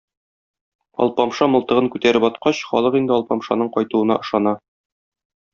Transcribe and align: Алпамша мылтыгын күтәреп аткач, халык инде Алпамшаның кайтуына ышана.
Алпамша 1.05 1.49
мылтыгын 1.55 1.91
күтәреп 1.97 2.25
аткач, 2.31 2.63
халык 2.71 2.99
инде 3.03 3.17
Алпамшаның 3.19 3.73
кайтуына 3.77 4.21
ышана. 4.27 4.59